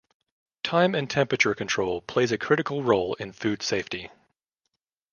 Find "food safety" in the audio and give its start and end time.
3.31-4.09